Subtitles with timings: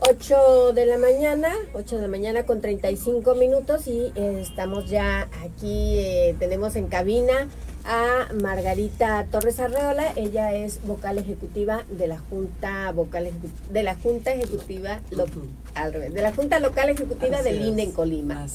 [0.00, 5.28] 8 de la mañana, 8 de la mañana con 35 minutos y eh, estamos ya
[5.44, 7.48] aquí, eh, tenemos en cabina
[7.84, 13.30] a Margarita Torres Arreola, ella es vocal ejecutiva de la Junta vocal
[13.70, 15.00] de la Junta Ejecutiva
[15.74, 18.46] al revés, de la Junta Local Ejecutiva del INE en Colima.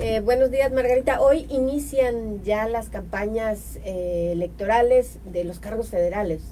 [0.00, 6.42] Eh, buenos días Margarita, hoy inician ya las campañas electorales de los cargos federales.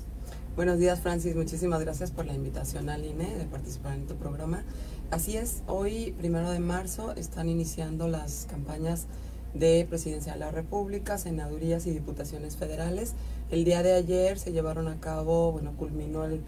[0.55, 1.35] Buenos días, Francis.
[1.35, 4.65] Muchísimas gracias por la invitación al INE de participar en tu programa.
[5.11, 9.07] Así es, hoy, primero de marzo, están iniciando las campañas
[9.55, 13.15] de Presidencia de la República, senadurías y diputaciones federales.
[13.51, 16.43] El día de ayer se llevaron a cabo, bueno, culminó el,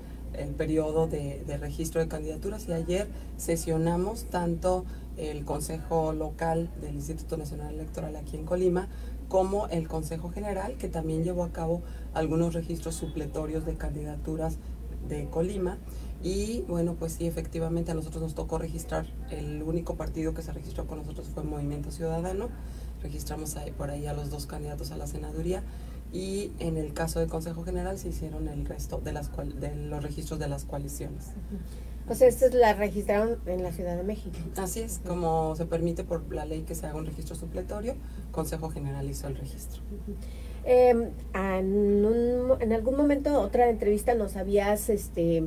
[0.59, 4.85] periodo de, de, registro de candidaturas y ayer sesionamos tanto
[5.17, 8.89] el Consejo Local del Instituto Nacional Electoral aquí en Colima
[9.29, 11.83] como el Consejo General, que también llevó a cabo
[12.13, 14.59] algunos registros supletorios de candidaturas
[15.09, 15.79] de Colima.
[16.23, 20.53] Y bueno, pues sí, efectivamente a nosotros nos tocó registrar, el único partido que se
[20.53, 22.49] registró con nosotros fue Movimiento Ciudadano,
[23.03, 25.63] registramos ahí, por ahí a los dos candidatos a la senaduría
[26.15, 30.01] y en el caso del Consejo General se hicieron el resto de, las de los
[30.01, 31.33] registros de las coaliciones.
[32.09, 34.37] O sea, estas la registraron en la Ciudad de México.
[34.57, 37.97] Así es, como se permite por la ley que se haga un registro supletorio,
[38.31, 39.83] Consejo General hizo el registro.
[40.65, 45.45] Em, en, algún momento, otra entrevista, nos habías este,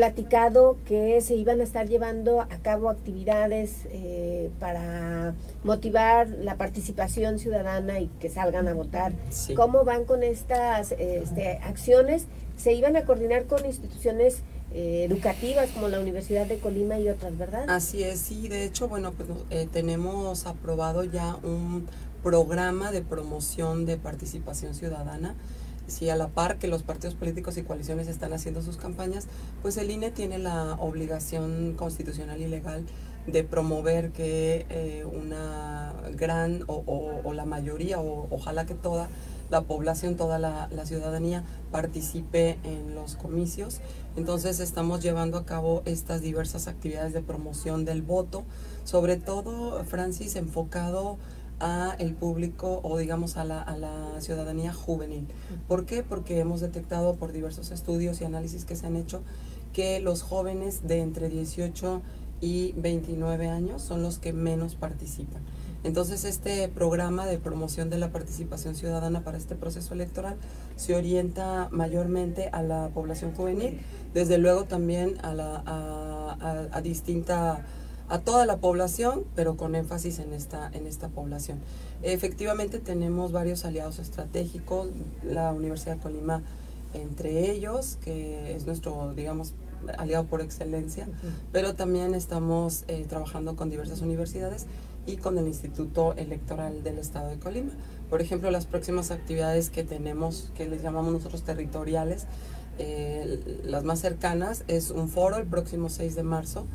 [0.00, 7.38] platicado que se iban a estar llevando a cabo actividades eh, para motivar la participación
[7.38, 9.12] ciudadana y que salgan a votar.
[9.54, 12.24] ¿Cómo van con estas este, acciones?
[12.56, 14.38] ¿Se iban a coordinar con instituciones
[14.72, 17.68] eh, educativas como la Universidad de Colima y otras, ¿verdad?
[17.68, 21.86] Así es, sí, de hecho, bueno, pues eh, tenemos aprobado ya un
[22.22, 25.34] programa de promoción de participación ciudadana.
[25.90, 29.26] Si a la par que los partidos políticos y coaliciones están haciendo sus campañas,
[29.62, 32.84] pues el INE tiene la obligación constitucional y legal
[33.26, 39.08] de promover que eh, una gran o, la mayoría o ojalá que toda
[39.50, 43.80] la población, toda la, ciudadanía participe en los comicios.
[44.16, 48.44] Entonces estamos llevando a cabo estas diversas actividades de promoción del voto,
[48.84, 51.18] sobre todo, Francis, enfocado
[51.60, 55.28] a el público o digamos a la, a la ciudadanía juvenil.
[55.68, 56.02] ¿Por qué?
[56.02, 59.22] Porque hemos detectado por diversos estudios y análisis que se han hecho
[59.72, 62.02] que los jóvenes de entre 18
[62.40, 65.42] y 29 años son los que menos participan.
[65.82, 70.36] Entonces, este programa de promoción de la participación ciudadana para este proceso electoral
[70.76, 73.80] se orienta mayormente a la población juvenil,
[74.12, 75.62] desde luego también a, la,
[76.70, 77.64] a, distinta
[78.10, 81.60] a toda la población, pero con énfasis en esta, en esta población.
[82.02, 84.88] Efectivamente tenemos varios aliados estratégicos,
[85.22, 86.42] la Universidad de Colima
[86.92, 89.54] entre ellos, que es nuestro, digamos,
[89.96, 91.08] aliado por excelencia,
[91.52, 94.66] pero también estamos eh, trabajando con diversas universidades
[95.06, 97.70] y con el Instituto Electoral del Estado de Colima.
[98.10, 102.26] Por ejemplo, las próximas actividades que tenemos, que les llamamos nosotros territoriales,
[102.78, 106.66] eh, las más cercanas, es un foro el próximo 6 de marzo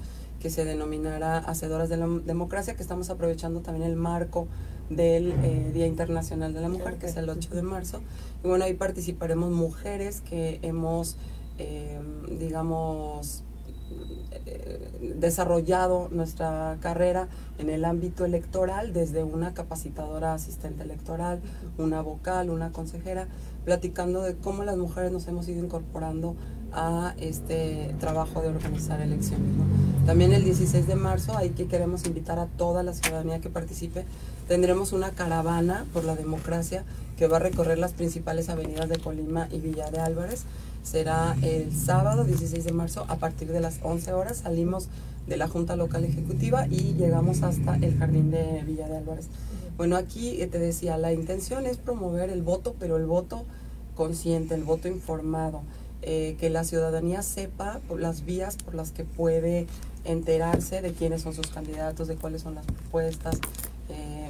[0.46, 4.48] que se denominará Hacedoras de la Democracia, que estamos aprovechando también el marco
[4.92, 8.02] del eh, Día Internacional de la Mujer, que es el 8 de marzo.
[8.44, 11.18] Y bueno, ahí participaremos mujeres que hemos,
[11.58, 13.44] eh, digamos,
[15.18, 17.28] desarrollado nuestra carrera
[17.58, 21.42] en el ámbito electoral desde una capacitadora asistente electoral,
[21.80, 23.28] una vocal, una consejera,
[23.64, 26.36] platicando de cómo las mujeres nos hemos ido incorporando
[26.76, 29.56] a este trabajo de organizar elecciones.
[30.06, 34.06] También el 16 de marzo, ahí que queremos invitar a toda la ciudadanía que participe,
[34.48, 36.84] tendremos una caravana por la democracia
[37.18, 40.46] que va a recorrer las principales avenidas de Colima y Villa de Álvarez
[40.86, 44.38] será el sábado 16 de marzo a partir de las 11 horas.
[44.38, 44.88] Salimos
[45.28, 49.28] de la Junta Local Ejecutiva y llegamos hasta el Jardín de Villa de Álvarez.
[49.78, 53.44] Bueno, aquí eh, te decía, la intención es promover el voto, pero el voto
[53.96, 55.64] consciente, el voto informado,
[56.06, 59.68] eh, que la ciudadanía sepa las vías por las que puede
[60.06, 63.40] enterarse de quiénes son sus candidatos, de cuáles son las propuestas.
[63.90, 64.30] Eh,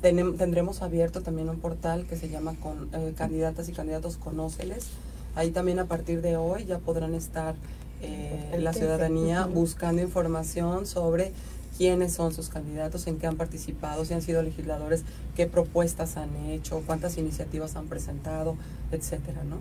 [0.00, 4.86] tendremos abierto también un portal que se llama con, Candidatas y Candidatos Conóceles
[5.34, 7.56] Ahí también a partir de hoy ya podrán estar
[8.02, 11.32] eh, la ciudadanía buscando información sobre
[11.76, 15.02] quiénes son sus candidatos, en qué han participado, si han sido legisladores,
[15.34, 18.56] qué propuestas han hecho, cuántas iniciativas han presentado,
[18.92, 19.56] etcétera, ¿no?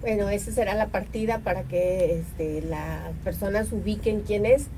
[0.00, 4.68] Bueno, esa será la partida para que este, las personas ubiquen quién es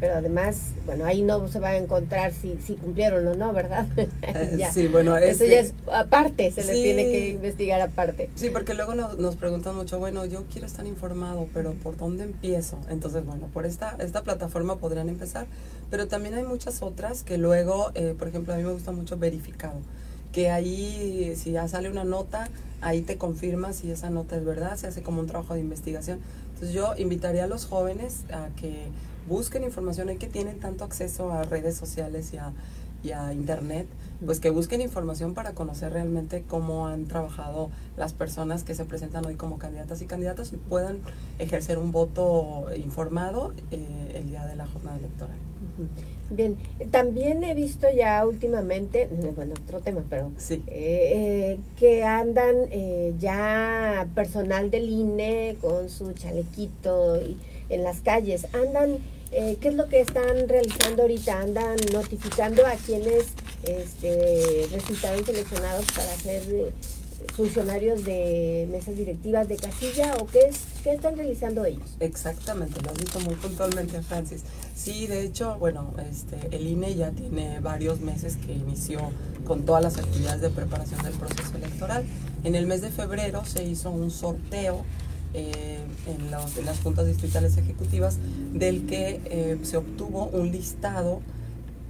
[0.00, 3.86] pero además, bueno, ahí no se va a encontrar si, si cumplieron o no, ¿verdad?
[4.22, 8.30] Eh, sí, bueno, eso ya es aparte, se les tiene que investigar aparte.
[8.34, 12.24] Sí, porque luego nos, nos, preguntan mucho, bueno, yo quiero estar informado, pero ¿por dónde
[12.24, 12.78] empiezo?
[12.88, 15.46] Entonces, bueno, por esta, esta plataforma podrían empezar,
[15.90, 19.18] pero también hay muchas otras que luego, eh, por ejemplo, a mí me gusta mucho
[19.18, 19.80] verificado,
[20.32, 22.48] que ahí, si ya sale una nota,
[22.80, 26.20] ahí te confirma si esa nota es verdad, se hace como un trabajo de investigación.
[26.54, 28.88] Entonces yo invitaría a los jóvenes a que
[29.28, 32.52] busquen información, hay que tienen tanto acceso a redes sociales y a,
[33.02, 33.86] y a internet,
[34.24, 39.24] pues que busquen información para conocer realmente cómo han trabajado las personas que se presentan
[39.24, 40.98] hoy como candidatas y candidatos y puedan
[41.38, 45.36] ejercer un voto informado eh, el día de la jornada electoral.
[46.30, 46.56] Bien,
[46.92, 50.62] también he visto ya últimamente, bueno, otro tema, pero sí.
[50.68, 52.54] Eh, eh, que andan
[53.18, 57.36] ya personal del INE con su chalequito y
[57.68, 58.98] en las calles, andan
[59.32, 61.40] eh, ¿Qué es lo que están realizando ahorita?
[61.40, 63.26] ¿Andan notificando a quienes
[63.62, 66.72] este, resultaron seleccionados para ser eh,
[67.34, 71.96] funcionarios de mesas directivas de casilla o qué, es, qué están realizando ellos?
[72.00, 74.42] Exactamente, lo has visto muy puntualmente, Francis.
[74.74, 79.10] Sí, de hecho, bueno, este, el INE ya tiene varios meses que inició
[79.44, 82.04] con todas las actividades de preparación del proceso electoral.
[82.44, 84.84] En el mes de febrero se hizo un sorteo
[85.32, 88.18] eh, en, las juntas distritales ejecutivas,
[88.52, 91.20] del que eh, se obtuvo un listado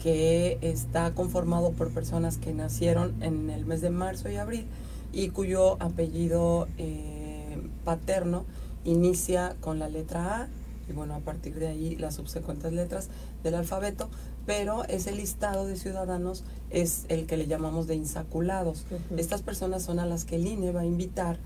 [0.03, 4.67] que está conformado por personas que nacieron en el mes de marzo y abril
[5.13, 8.45] y cuyo apellido eh, paterno
[8.85, 10.49] inicia con la letra A
[10.91, 13.09] y bueno, a partir de ahí las subsecuentes letras
[13.45, 14.09] del alfabeto,
[14.45, 18.85] pero ese listado de ciudadanos es el que le llamamos de insaculados.
[19.17, 21.39] Estas personas son a las que el INE va a invitar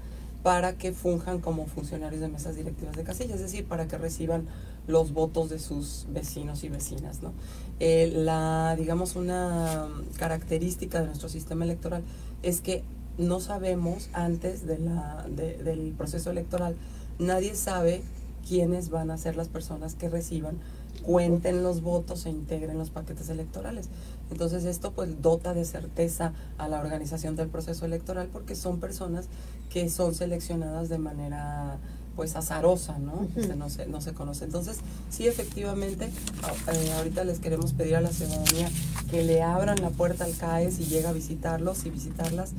[0.42, 4.46] para que funjan como funcionarios de mesas directivas de casilla, es decir, para que reciban
[4.86, 7.22] los votos de sus vecinos y vecinas.
[7.22, 7.32] ¿no?
[7.80, 9.88] Eh, la, digamos, una
[10.18, 12.02] característica de nuestro sistema electoral
[12.42, 12.84] es que
[13.18, 16.76] no sabemos antes de la, del proceso electoral,
[17.18, 18.02] nadie sabe
[18.46, 20.58] quiénes van a ser las personas que reciban,
[21.02, 23.88] cuenten los votos e integren los paquetes electorales.
[24.30, 29.26] Entonces esto pues dota de certeza a la organización del proceso electoral porque son personas
[29.70, 31.78] que son seleccionadas de manera
[32.16, 33.26] pues azarosa, ¿no?
[33.56, 34.44] No, se, no se conoce.
[34.44, 34.78] Entonces,
[35.10, 38.70] sí, efectivamente, eh, ahorita les queremos pedir a la ciudadanía
[39.10, 42.52] que le abran la puerta al CAE si llega a visitarlos y visitarlas,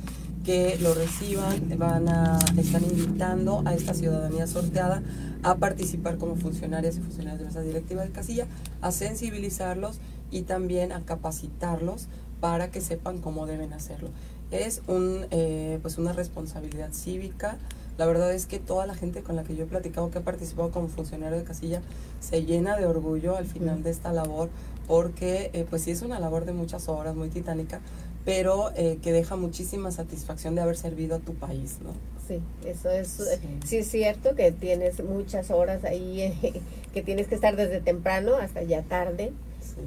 [0.46, 5.02] que lo reciban, van a, están invitando a esta ciudadanía sorteada
[5.42, 8.46] a participar como funcionarias y funcionarios de esa directiva de casilla,
[8.80, 9.98] a sensibilizarlos
[10.30, 12.06] y también a capacitarlos
[12.40, 14.10] para que sepan cómo deben hacerlo.
[14.52, 17.56] Es un, eh, pues una responsabilidad cívica.
[17.98, 20.22] La verdad es que toda la gente con la que yo he platicado que ha
[20.22, 21.82] participado como funcionario de casilla
[22.20, 24.48] se llena de orgullo al final de esta labor
[24.86, 27.80] porque eh, pues sí es una labor de muchas horas, muy titánica,
[28.26, 31.92] pero eh, que deja muchísima satisfacción de haber servido a tu país, ¿no?
[32.26, 33.22] Sí, eso es,
[33.64, 33.76] sí.
[33.76, 36.34] es cierto que tienes muchas horas ahí,
[36.92, 39.32] que tienes que estar desde temprano hasta ya tarde,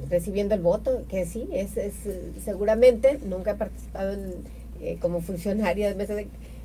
[0.08, 1.92] recibiendo el voto, que sí, es, es
[2.42, 4.32] seguramente, nunca he participado en,
[4.80, 6.14] eh, como funcionaria de mesa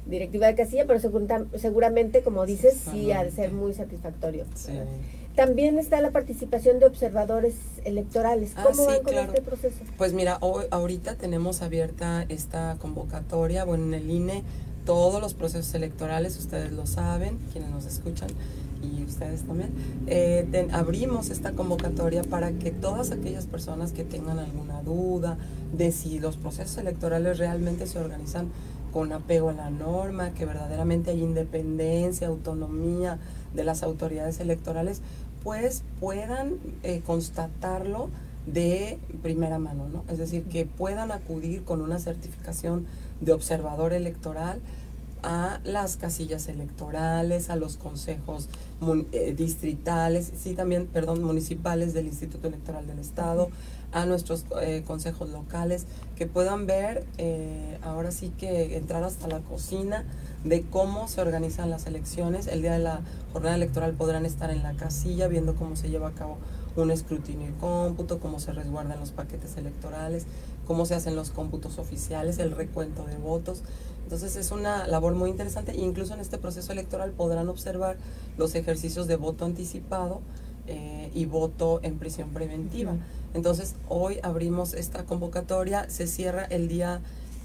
[0.06, 1.02] directiva de casilla, pero
[1.58, 4.46] seguramente, como dices, sí ha de ser muy satisfactorio.
[5.36, 8.54] También está la participación de observadores electorales.
[8.56, 9.78] Ah, ¿Cómo van con este proceso?
[9.98, 14.44] Pues mira, hoy, ahorita tenemos abierta esta convocatoria, bueno, en el INE
[14.86, 18.30] todos los procesos electorales, ustedes lo saben, quienes nos escuchan,
[18.84, 19.74] y ustedes también,
[20.06, 25.38] eh, abrimos esta convocatoria para que todas aquellas personas que tengan alguna duda
[25.76, 28.50] de si los procesos electorales realmente se organizan
[28.94, 33.18] con apego a la norma, que verdaderamente hay independencia, autonomía
[33.54, 35.02] de las autoridades electorales,
[36.00, 38.10] puedan eh, constatarlo
[38.46, 40.04] de primera mano, ¿no?
[40.10, 42.86] Es decir, que puedan acudir con una certificación
[43.22, 44.60] de observador electoral
[45.24, 48.50] a las casillas electorales, a los consejos
[49.12, 53.50] eh, distritales, sí también, perdón, municipales del Instituto Electoral del Estado,
[53.96, 55.86] a nuestros eh, consejos locales,
[56.18, 60.04] que puedan ver, eh, ahora sí que entrar hasta la cocina
[60.44, 62.48] de cómo se organizan las elecciones.
[62.48, 63.00] El día de la
[63.32, 66.38] jornada electoral podrán estar en la casilla viendo cómo se lleva a cabo
[66.76, 70.26] un escrutinio y cómputo, cómo se resguardan los paquetes electorales,
[70.68, 73.62] cómo se hacen los cómputos oficiales, el recuento de votos.
[74.04, 77.96] Entonces es una labor muy interesante incluso en este proceso electoral podrán observar
[78.38, 80.20] los ejercicios de voto anticipado
[80.68, 82.96] eh, y voto en prisión preventiva.
[83.34, 87.02] Entonces hoy abrimos esta convocatoria, se cierra el día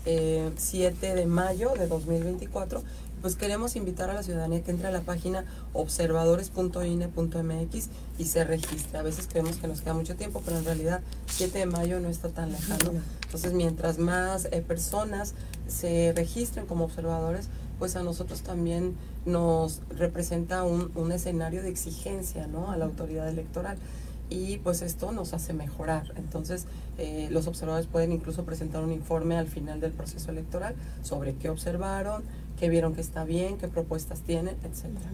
[0.06, 2.82] eh, 7 de mayo de 2024
[3.20, 8.98] pues queremos invitar a la ciudadanía que entre a la página observadores.ine.mx y se registre.
[8.98, 12.08] A veces creemos que nos queda mucho tiempo, pero en realidad 7 de mayo no
[12.08, 12.92] está tan lejano.
[13.24, 15.34] Entonces, mientras más eh, personas
[15.68, 17.48] se registren como observadores,
[17.80, 18.94] pues a nosotros también
[19.26, 22.70] nos representa un, un escenario de exigencia ¿no?
[22.70, 23.76] a la autoridad electoral
[24.30, 26.12] y pues esto nos hace mejorar.
[26.16, 26.66] Entonces,
[26.98, 31.50] eh, los observadores pueden incluso presentar un informe al final del proceso electoral sobre qué
[31.50, 32.22] observaron,
[32.60, 35.10] qué vieron que está bien, qué propuestas tienen, etcétera.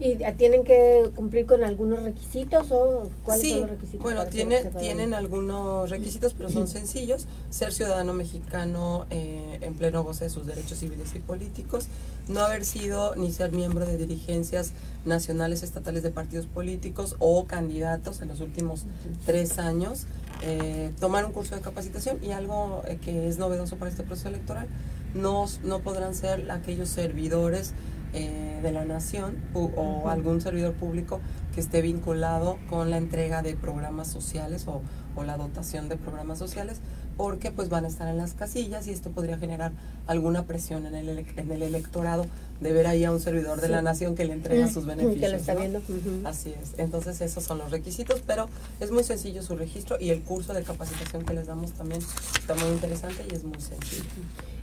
[0.00, 4.02] ¿Y tienen que cumplir con algunos requisitos o cuáles son los requisitos?
[4.02, 7.26] Bueno, tiene, tienen algunos requisitos, pero son sencillos.
[7.50, 11.86] Ser ciudadano mexicano eh, en pleno goce de sus derechos civiles y políticos,
[12.28, 14.72] no haber sido ni ser miembro de dirigencias
[15.04, 18.84] nacionales, estatales de partidos políticos o candidatos en los últimos
[19.24, 20.06] tres años,
[20.42, 24.28] eh, tomar un curso de capacitación y algo eh, que es novedoso para este proceso
[24.28, 24.68] electoral,
[25.14, 27.74] no, no podrán ser aquellos servidores
[28.12, 31.20] eh, de la nación o algún servidor público
[31.54, 34.80] que esté vinculado con la entrega de programas sociales o,
[35.14, 36.80] o la dotación de programas sociales
[37.18, 39.72] porque pues van a estar en las casillas y esto podría generar
[40.06, 42.26] alguna presión en el, en el electorado
[42.60, 45.20] de ver ahí a un servidor de la nación que le entrega sus beneficios.
[45.20, 45.82] Que lo está viendo.
[46.24, 46.74] Así es.
[46.78, 48.48] Entonces esos son los requisitos, pero
[48.78, 52.00] es muy sencillo su registro y el curso de capacitación que les damos también
[52.38, 54.04] está muy interesante y es muy sencillo.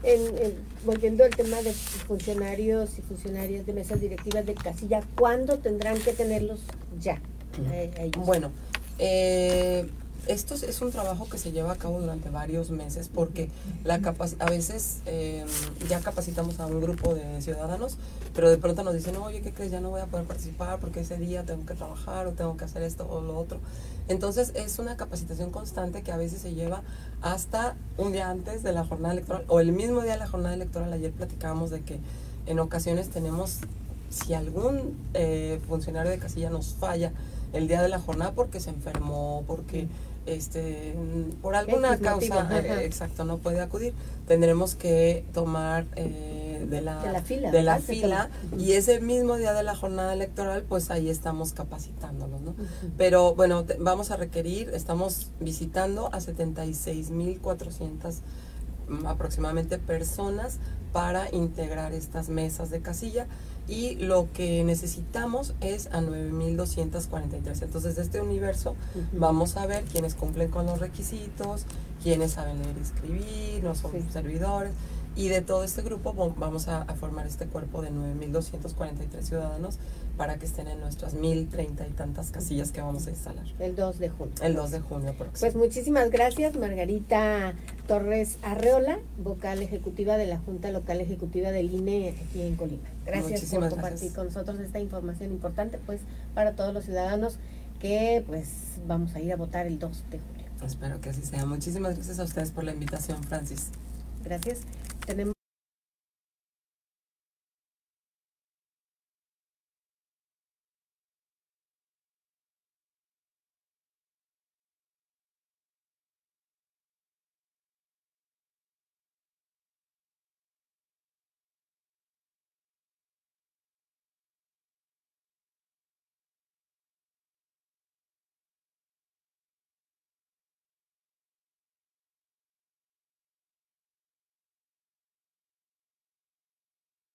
[0.02, 0.54] En,
[0.86, 6.14] volviendo al tema de funcionarios y funcionarias de mesas directivas de casilla, ¿cuándo tendrán que
[6.14, 6.60] tenerlos
[6.98, 7.20] ya?
[7.70, 8.50] Eh, bueno,
[8.98, 9.86] eh,
[10.26, 13.48] esto es un trabajo que se lleva a cabo durante varios meses porque
[13.84, 14.00] la
[14.38, 15.46] a veces em,
[15.88, 17.96] ya capacitamos a un grupo de ciudadanos,
[18.34, 19.70] pero de pronto nos dicen, oye, ¿qué crees?
[19.70, 22.64] Ya no voy a poder participar porque ese día tengo que trabajar o tengo que
[22.64, 23.58] hacer esto o lo otro.
[24.08, 26.82] Entonces es una capacitación constante que a veces se lleva
[27.22, 30.54] hasta un día antes de la jornada electoral o el mismo día de la jornada
[30.54, 30.92] electoral.
[30.92, 31.98] Ayer platicábamos de que
[32.46, 33.58] en ocasiones tenemos,
[34.10, 37.12] si algún eh, funcionario de casilla nos falla,
[37.52, 39.88] el día de la jornada porque se enfermó, porque
[40.26, 40.94] este,
[41.40, 43.94] por alguna causa, eh, exacto, no puede acudir,
[44.26, 49.76] tendremos que tomar eh, de, la, de la fila, y ese mismo día de la
[49.76, 52.56] jornada electoral, pues ahí estamos capacitándolos, ¿no?
[52.98, 58.16] Pero bueno, vamos a requerir, estamos visitando a 76.400
[58.88, 60.58] mm, aproximadamente personas
[60.96, 63.26] para integrar estas mesas de casilla
[63.68, 67.64] y lo que necesitamos es a 9.243.
[67.64, 68.76] Entonces, de este universo
[69.12, 71.66] vamos a ver quiénes cumplen con los requisitos,
[72.02, 74.72] quiénes saben leer y escribir, no son servidores.
[75.16, 79.78] Y de todo este grupo vamos a, formar este cuerpo de 9.243 ciudadanos
[80.16, 83.44] para que estén en nuestras 1.030 y tantas casillas que vamos a instalar.
[83.58, 84.34] El 2 de junio.
[84.40, 85.40] El 2 de junio próximo.
[85.40, 87.54] Pues muchísimas gracias, Margarita
[87.86, 92.88] Torres Arreola, vocal ejecutiva de la Junta Local Ejecutiva del INE aquí en Colima.
[93.04, 96.00] Gracias por compartir con nosotros esta información importante pues
[96.34, 97.38] para todos los ciudadanos
[97.80, 100.46] que pues vamos a ir a votar el 2 de julio.
[100.64, 101.46] Espero que así sea.
[101.46, 103.68] Muchísimas gracias a ustedes por la invitación, Francis.
[104.24, 104.60] Gracias.
[105.06, 105.35] Tenemos